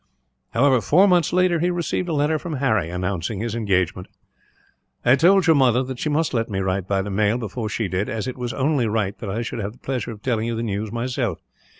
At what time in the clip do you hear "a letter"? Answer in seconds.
2.09-2.39